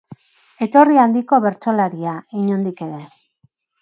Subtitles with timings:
[0.65, 3.03] Etorri handiko bertsolaria, inondik ere.